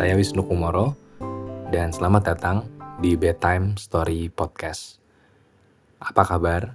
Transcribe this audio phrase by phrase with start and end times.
[0.00, 0.96] Saya Wisnu Kumoro
[1.68, 2.64] dan selamat datang
[3.04, 4.96] di Bedtime Story Podcast.
[6.00, 6.72] Apa kabar?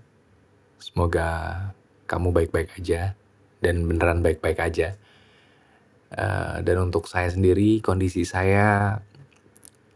[0.77, 1.57] Semoga
[2.05, 3.17] kamu baik-baik aja
[3.65, 4.93] dan beneran baik-baik aja.
[6.13, 9.01] Uh, dan untuk saya sendiri kondisi saya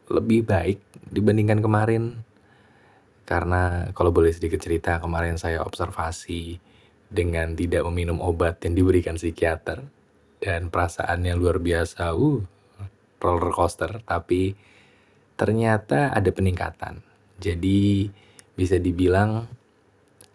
[0.09, 0.81] lebih baik
[1.13, 2.25] dibandingkan kemarin
[3.29, 6.57] karena kalau boleh sedikit cerita kemarin saya observasi
[7.13, 9.85] dengan tidak meminum obat yang diberikan psikiater
[10.41, 12.57] dan perasaannya luar biasa uh
[13.19, 14.55] roller coaster tapi
[15.39, 16.99] ternyata ada peningkatan.
[17.39, 18.11] Jadi
[18.55, 19.47] bisa dibilang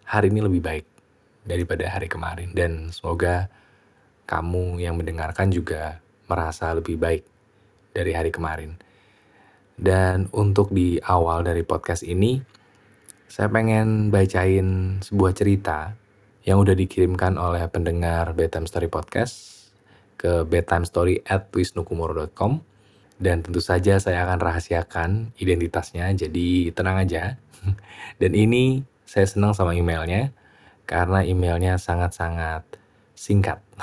[0.09, 0.85] hari ini lebih baik
[1.45, 2.49] daripada hari kemarin.
[2.57, 3.49] Dan semoga
[4.25, 7.23] kamu yang mendengarkan juga merasa lebih baik
[7.93, 8.73] dari hari kemarin.
[9.75, 12.41] Dan untuk di awal dari podcast ini
[13.29, 15.93] saya pengen bacain sebuah cerita
[16.45, 19.55] yang udah dikirimkan oleh pendengar Bedtime Story Podcast
[20.15, 21.51] ke bedtimestory at
[23.21, 27.37] dan tentu saja saya akan rahasiakan identitasnya jadi tenang aja
[28.21, 30.31] dan ini saya senang sama emailnya
[30.85, 32.63] karena emailnya sangat-sangat
[33.15, 33.59] singkat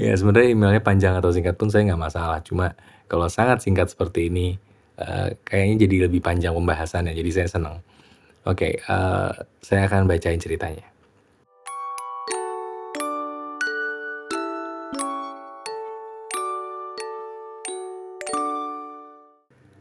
[0.00, 2.72] ya sebenarnya emailnya panjang atau singkat pun saya nggak masalah cuma
[3.10, 4.56] kalau sangat singkat seperti ini
[5.00, 7.80] Eh, kayaknya jadi lebih panjang pembahasannya, jadi saya senang.
[8.44, 10.84] Oke, okay, uh, eh, saya akan bacain ceritanya.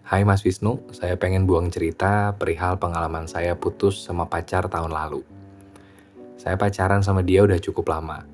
[0.10, 5.22] Hai Mas Wisnu, saya pengen buang cerita perihal pengalaman saya putus sama pacar tahun lalu.
[6.34, 8.26] Saya pacaran sama dia udah cukup lama,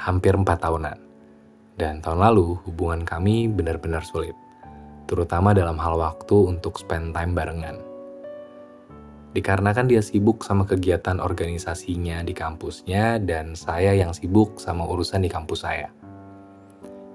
[0.00, 0.96] hampir 4 tahunan.
[1.76, 4.32] Dan tahun lalu hubungan kami benar-benar sulit
[5.04, 7.76] terutama dalam hal waktu untuk spend time barengan.
[9.36, 15.28] Dikarenakan dia sibuk sama kegiatan organisasinya di kampusnya dan saya yang sibuk sama urusan di
[15.28, 15.92] kampus saya.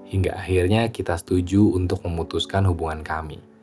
[0.06, 3.53] Hingga akhirnya kita setuju untuk memutuskan hubungan kami.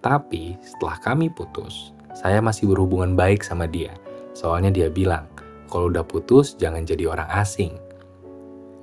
[0.00, 3.92] Tapi setelah kami putus, saya masih berhubungan baik sama dia.
[4.32, 5.28] Soalnya dia bilang,
[5.68, 7.76] kalau udah putus jangan jadi orang asing.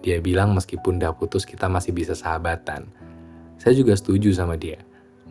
[0.06, 2.88] Dia bilang meskipun udah putus kita masih bisa sahabatan
[3.58, 4.78] saya juga setuju sama dia.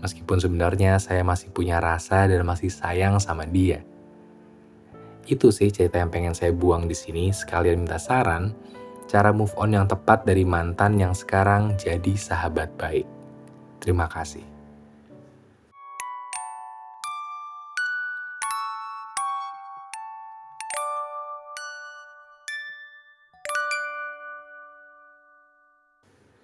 [0.02, 3.80] Meskipun sebenarnya saya masih punya rasa dan masih sayang sama dia.
[5.26, 8.52] Itu sih cerita yang pengen saya buang di sini sekalian minta saran
[9.06, 13.06] cara move on yang tepat dari mantan yang sekarang jadi sahabat baik.
[13.80, 14.55] Terima kasih.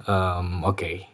[0.03, 1.07] Um, Oke,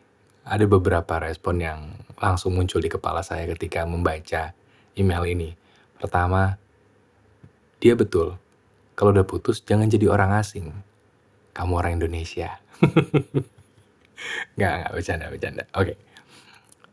[0.49, 1.81] ada beberapa respon yang
[2.17, 4.57] langsung muncul di kepala saya ketika membaca
[4.97, 5.51] email ini.
[6.01, 6.57] Pertama,
[7.79, 8.41] dia betul.
[8.99, 10.73] Kalau udah putus, jangan jadi orang asing.
[11.55, 12.59] Kamu orang Indonesia.
[14.59, 15.65] nggak, nggak, bercanda, bercanda.
[15.77, 15.95] Oke.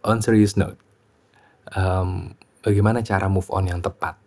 [0.05, 0.77] On serious note,
[1.73, 4.21] um, bagaimana cara move on yang tepat?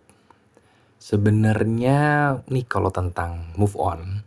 [0.99, 4.27] Sebenarnya nih kalau tentang move on,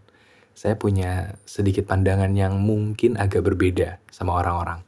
[0.62, 4.86] saya punya sedikit pandangan yang mungkin agak berbeda sama orang-orang.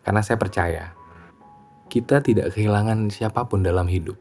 [0.00, 0.88] Karena saya percaya,
[1.92, 4.16] kita tidak kehilangan siapa pun dalam hidup.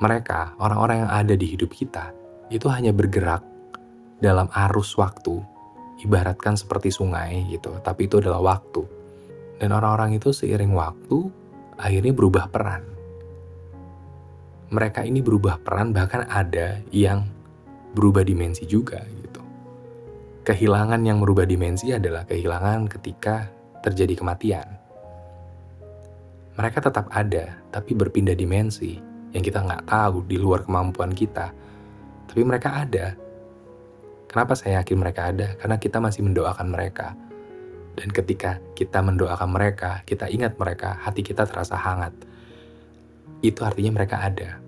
[0.00, 2.16] Mereka, orang-orang yang ada di hidup kita,
[2.48, 3.44] itu hanya bergerak
[4.24, 5.36] dalam arus waktu,
[6.00, 8.88] ibaratkan seperti sungai gitu, tapi itu adalah waktu.
[9.60, 11.28] Dan orang-orang itu seiring waktu,
[11.76, 12.88] akhirnya berubah peran.
[14.72, 17.28] Mereka ini berubah peran, bahkan ada yang
[17.94, 19.42] berubah dimensi juga gitu.
[20.46, 23.50] Kehilangan yang merubah dimensi adalah kehilangan ketika
[23.84, 24.68] terjadi kematian.
[26.56, 31.54] Mereka tetap ada, tapi berpindah dimensi yang kita nggak tahu di luar kemampuan kita.
[32.26, 33.14] Tapi mereka ada.
[34.30, 35.58] Kenapa saya yakin mereka ada?
[35.58, 37.14] Karena kita masih mendoakan mereka.
[37.98, 42.14] Dan ketika kita mendoakan mereka, kita ingat mereka, hati kita terasa hangat.
[43.42, 44.62] Itu artinya mereka ada.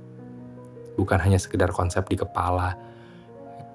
[0.98, 2.91] Bukan hanya sekedar konsep di kepala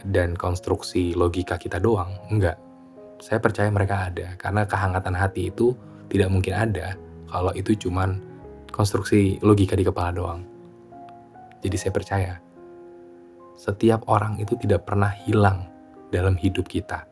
[0.06, 2.68] dan konstruksi logika kita doang, enggak
[3.18, 5.74] saya percaya mereka ada karena kehangatan hati itu
[6.08, 6.94] tidak mungkin ada
[7.28, 8.22] kalau itu cuman
[8.70, 10.42] konstruksi logika di kepala doang.
[11.66, 12.34] Jadi saya percaya
[13.58, 15.66] setiap orang itu tidak pernah hilang
[16.14, 17.10] dalam hidup kita,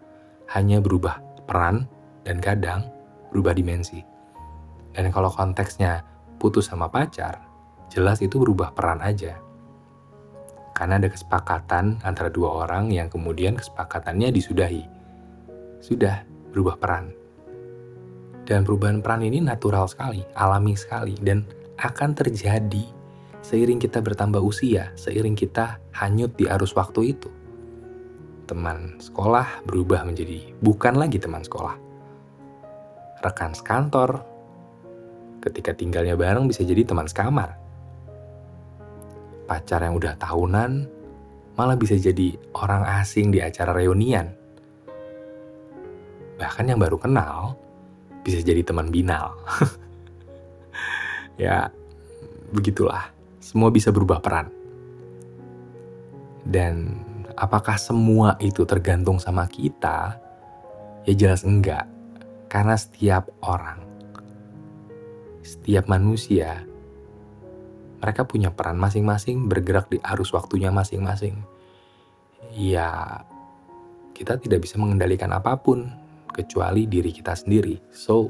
[0.54, 1.18] hanya berubah
[1.50, 1.90] peran
[2.22, 2.86] dan kadang
[3.34, 4.06] berubah dimensi.
[4.94, 6.06] Dan kalau konteksnya
[6.38, 7.42] putus sama pacar,
[7.90, 9.42] jelas itu berubah peran aja.
[10.76, 14.84] Karena ada kesepakatan antara dua orang yang kemudian kesepakatannya disudahi
[15.80, 17.16] sudah berubah peran.
[18.44, 21.48] Dan perubahan peran ini natural sekali, alami sekali, dan
[21.80, 22.86] akan terjadi
[23.42, 27.32] seiring kita bertambah usia, seiring kita hanyut di arus waktu itu.
[28.46, 31.82] teman sekolah berubah menjadi bukan lagi teman sekolah.
[33.26, 34.22] Rekan sekantor,
[35.42, 37.65] ketika tinggalnya bareng bisa jadi teman sekamar.
[39.46, 40.72] Pacar yang udah tahunan
[41.56, 44.34] malah bisa jadi orang asing di acara reunian.
[46.36, 47.56] Bahkan yang baru kenal
[48.26, 49.38] bisa jadi teman binal.
[51.42, 51.70] ya,
[52.52, 53.14] begitulah.
[53.40, 54.50] Semua bisa berubah peran.
[56.44, 57.00] Dan
[57.38, 60.18] apakah semua itu tergantung sama kita?
[61.06, 61.86] Ya jelas enggak.
[62.50, 63.86] Karena setiap orang
[65.46, 66.66] setiap manusia,
[68.06, 71.42] mereka punya peran masing-masing bergerak di arus waktunya masing-masing.
[72.54, 73.26] Ya,
[74.14, 75.90] kita tidak bisa mengendalikan apa pun
[76.30, 77.82] kecuali diri kita sendiri.
[77.90, 78.30] So,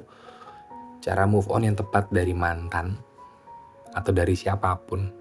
[1.04, 2.95] cara move on yang tepat dari mantan
[3.92, 5.12] atau dari siapa pun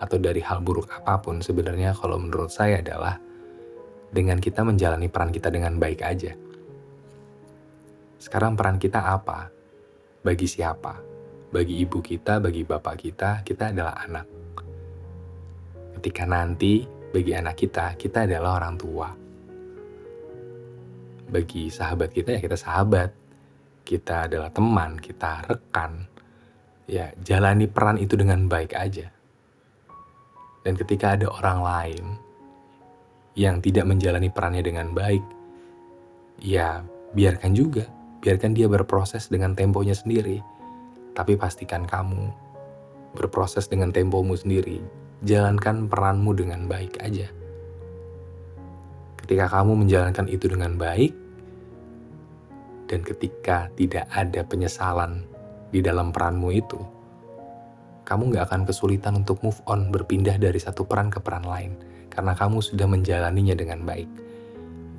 [0.00, 3.20] atau dari hal buruk apa pun sebenarnya kalau menurut saya adalah
[4.08, 6.32] dengan kita menjalani peran kita dengan baik aja.
[8.16, 9.52] Sekarang peran kita apa?
[10.24, 11.13] Bagi siapa?
[11.54, 14.26] Bagi ibu kita, bagi bapak kita, kita adalah anak.
[15.94, 16.82] Ketika nanti,
[17.14, 19.08] bagi anak kita, kita adalah orang tua.
[21.30, 23.14] Bagi sahabat kita, ya kita sahabat.
[23.86, 26.10] Kita adalah teman, kita rekan.
[26.90, 29.06] Ya, jalani peran itu dengan baik aja.
[30.66, 32.04] Dan ketika ada orang lain
[33.38, 35.22] yang tidak menjalani perannya dengan baik,
[36.42, 36.82] ya
[37.14, 37.86] biarkan juga.
[38.18, 40.53] Biarkan dia berproses dengan temponya sendiri
[41.14, 42.28] tapi pastikan kamu
[43.14, 44.82] berproses dengan tempomu sendiri.
[45.24, 47.30] Jalankan peranmu dengan baik aja.
[49.24, 51.16] Ketika kamu menjalankan itu dengan baik,
[52.90, 55.24] dan ketika tidak ada penyesalan
[55.72, 56.76] di dalam peranmu itu,
[58.04, 61.72] kamu gak akan kesulitan untuk move on berpindah dari satu peran ke peran lain,
[62.12, 64.10] karena kamu sudah menjalaninya dengan baik.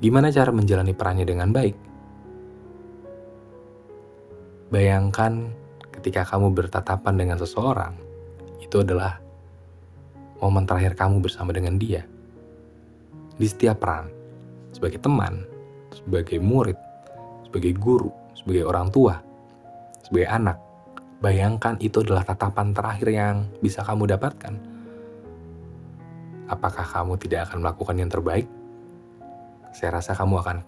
[0.02, 1.76] Gimana cara menjalani perannya dengan baik?
[4.74, 5.54] Bayangkan
[6.06, 7.90] ketika kamu bertatapan dengan seseorang,
[8.62, 9.18] itu adalah
[10.38, 12.06] momen terakhir kamu bersama dengan dia.
[13.34, 14.06] Di setiap peran,
[14.70, 15.42] sebagai teman,
[15.90, 16.78] sebagai murid,
[17.50, 19.18] sebagai guru, sebagai orang tua,
[19.98, 20.62] sebagai anak,
[21.18, 24.54] bayangkan itu adalah tatapan terakhir yang bisa kamu dapatkan.
[26.46, 28.46] Apakah kamu tidak akan melakukan yang terbaik?
[29.74, 30.58] Saya rasa kamu akan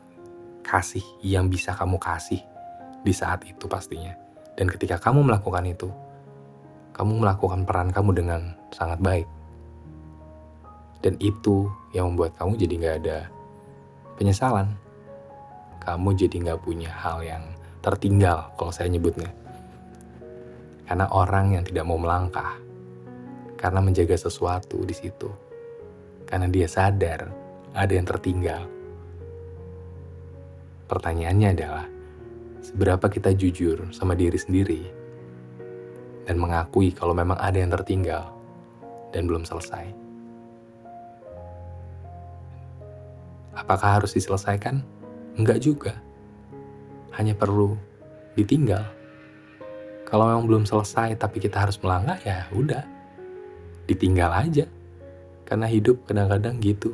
[0.67, 2.43] kasih yang bisa kamu kasih
[3.07, 4.27] di saat itu pastinya.
[4.59, 5.87] Dan ketika kamu melakukan itu,
[6.91, 9.29] kamu melakukan peran kamu dengan sangat baik.
[10.99, 13.19] Dan itu yang membuat kamu jadi gak ada
[14.19, 14.75] penyesalan.
[15.79, 19.31] Kamu jadi gak punya hal yang tertinggal kalau saya nyebutnya.
[20.91, 22.59] Karena orang yang tidak mau melangkah,
[23.55, 25.31] karena menjaga sesuatu di situ.
[26.27, 27.31] Karena dia sadar
[27.79, 28.67] ada yang tertinggal.
[30.91, 31.87] Pertanyaannya adalah,
[32.69, 34.83] seberapa kita jujur sama diri sendiri
[36.29, 38.29] dan mengakui kalau memang ada yang tertinggal
[39.17, 39.89] dan belum selesai.
[43.57, 44.85] Apakah harus diselesaikan?
[45.41, 45.97] Enggak juga.
[47.17, 47.75] Hanya perlu
[48.37, 48.85] ditinggal.
[50.05, 52.85] Kalau memang belum selesai tapi kita harus melangkah ya udah.
[53.89, 54.69] Ditinggal aja.
[55.49, 56.93] Karena hidup kadang-kadang gitu.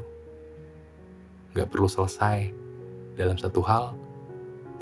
[1.59, 2.54] Gak perlu selesai
[3.19, 4.03] dalam satu hal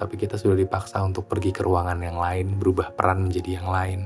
[0.03, 4.01] tapi kita sudah dipaksa untuk pergi ke ruangan yang lain, berubah peran menjadi yang lain.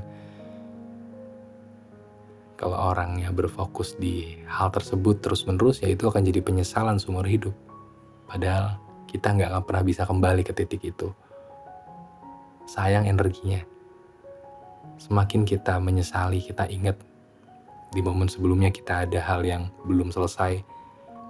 [2.53, 7.57] Kalau orangnya berfokus di hal tersebut terus-menerus, ya itu akan jadi penyesalan seumur hidup.
[8.29, 8.77] Padahal
[9.09, 11.09] kita nggak akan pernah bisa kembali ke titik itu.
[12.69, 13.65] Sayang energinya.
[15.01, 17.01] Semakin kita menyesali, kita ingat
[17.89, 20.61] di momen sebelumnya kita ada hal yang belum selesai,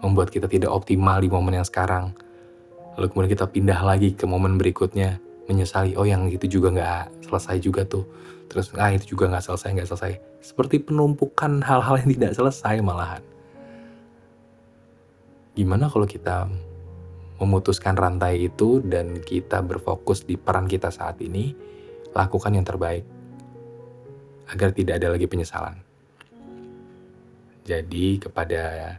[0.04, 2.12] membuat kita tidak optimal di momen yang sekarang
[2.98, 7.56] lalu kemudian kita pindah lagi ke momen berikutnya menyesali oh yang itu juga nggak selesai
[7.62, 8.04] juga tuh.
[8.50, 10.12] Terus ah itu juga nggak selesai nggak selesai.
[10.42, 13.22] Seperti penumpukan hal-hal yang tidak selesai malahan.
[15.54, 16.50] Gimana kalau kita
[17.38, 21.54] memutuskan rantai itu dan kita berfokus di peran kita saat ini
[22.18, 23.06] lakukan yang terbaik
[24.50, 25.78] agar tidak ada lagi penyesalan.
[27.68, 28.96] Jadi kepada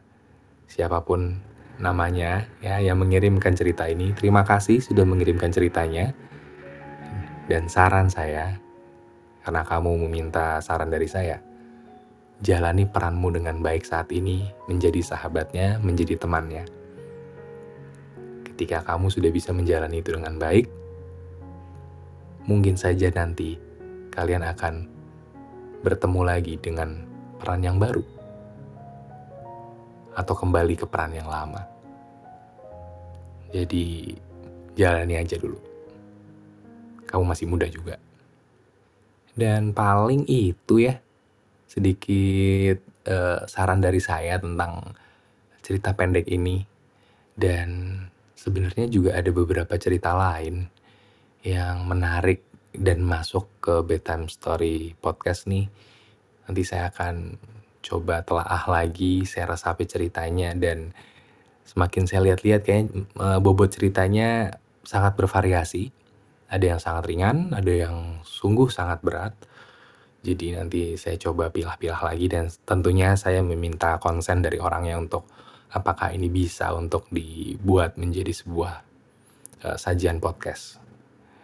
[0.69, 1.41] siapa pun
[1.79, 4.11] namanya ya yang mengirimkan cerita ini.
[4.15, 6.13] Terima kasih sudah mengirimkan ceritanya.
[7.49, 8.61] Dan saran saya
[9.41, 11.41] karena kamu meminta saran dari saya.
[12.39, 16.63] Jalani peranmu dengan baik saat ini, menjadi sahabatnya, menjadi temannya.
[18.47, 20.71] Ketika kamu sudah bisa menjalani itu dengan baik,
[22.47, 23.59] mungkin saja nanti
[24.15, 24.87] kalian akan
[25.83, 27.03] bertemu lagi dengan
[27.43, 28.18] peran yang baru
[30.19, 31.63] atau kembali ke peran yang lama.
[33.55, 34.11] Jadi
[34.75, 35.59] jalani aja dulu.
[37.07, 37.95] Kamu masih muda juga.
[39.39, 40.99] Dan paling itu ya
[41.71, 44.91] sedikit uh, saran dari saya tentang
[45.63, 46.67] cerita pendek ini.
[47.39, 48.03] Dan
[48.35, 50.67] sebenarnya juga ada beberapa cerita lain
[51.47, 52.43] yang menarik
[52.75, 55.71] dan masuk ke bedtime story podcast nih.
[56.51, 57.39] Nanti saya akan
[57.89, 60.93] coba telaah lagi, saya resapi ceritanya dan
[61.65, 65.89] semakin saya lihat-lihat kayaknya uh, bobot ceritanya sangat bervariasi.
[66.49, 69.33] Ada yang sangat ringan, ada yang sungguh sangat berat.
[70.21, 75.29] Jadi nanti saya coba pilah-pilah lagi dan tentunya saya meminta konsen dari orangnya untuk
[75.73, 78.75] apakah ini bisa untuk dibuat menjadi sebuah
[79.65, 80.81] uh, sajian podcast.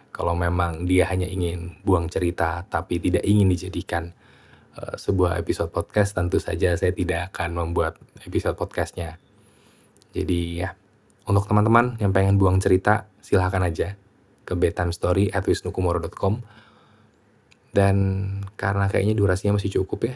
[0.09, 4.09] Kalau memang dia hanya ingin buang cerita tapi tidak ingin dijadikan
[4.75, 9.17] uh, sebuah episode podcast, tentu saja saya tidak akan membuat episode podcastnya.
[10.15, 10.75] Jadi ya,
[11.27, 13.99] untuk teman-teman yang pengen buang cerita, silahkan aja
[14.45, 16.43] ke bedtimestory@wisnukumoro.com.
[17.75, 17.95] Dan
[18.55, 20.15] karena kayaknya durasinya masih cukup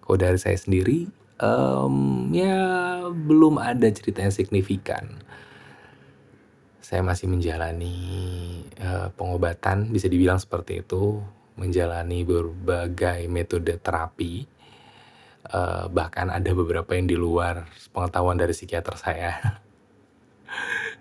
[0.00, 1.08] Kalau dari saya sendiri,
[1.40, 2.56] um, ya
[3.12, 5.20] belum ada cerita yang signifikan.
[6.84, 7.96] Saya masih menjalani
[8.80, 11.20] uh, pengobatan, bisa dibilang seperti itu,
[11.54, 14.50] menjalani berbagai metode terapi.
[15.44, 19.36] Uh, bahkan ada beberapa yang di luar pengetahuan dari psikiater saya.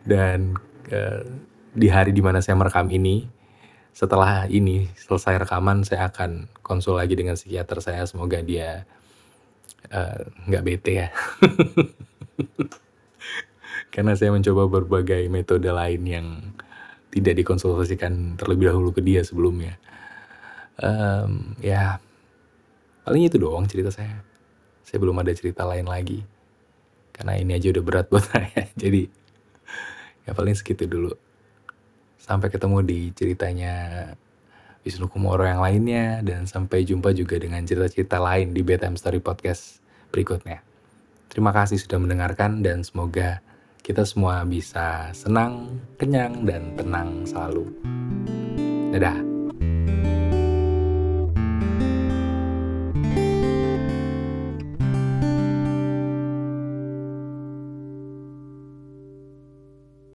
[0.09, 0.59] Dan
[0.91, 1.23] uh,
[1.73, 3.25] di hari di mana saya merekam ini,
[3.93, 8.01] setelah ini selesai rekaman, saya akan konsul lagi dengan psikiater saya.
[8.09, 8.89] Semoga dia
[9.93, 10.19] eh,
[10.49, 11.09] nggak uh, bete ya.
[13.93, 16.27] Karena saya mencoba berbagai metode lain yang
[17.13, 19.77] tidak dikonsultasikan terlebih dahulu ke dia sebelumnya.
[20.79, 22.01] Um, ya,
[23.05, 24.23] paling itu doang cerita saya.
[24.83, 26.25] Saya belum ada cerita lain lagi.
[27.13, 28.69] Karena ini aja udah berat buat saya.
[28.73, 29.05] Jadi,
[30.25, 31.13] ya paling segitu dulu.
[32.17, 33.73] Sampai ketemu di ceritanya
[34.83, 39.79] Wisnu Kumoro yang lainnya dan sampai jumpa juga dengan cerita-cerita lain di Bedtime Story Podcast
[40.11, 40.59] berikutnya.
[41.31, 43.39] Terima kasih sudah mendengarkan dan semoga
[43.83, 47.67] kita semua bisa senang, kenyang, dan tenang selalu.
[48.93, 49.32] Dadah.